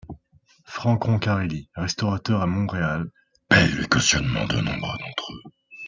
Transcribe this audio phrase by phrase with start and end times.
[0.65, 3.11] Frank Roncarelli, restaurateur à Montréal,
[3.47, 5.51] paye les cautionnements de nombreux d’entre eux.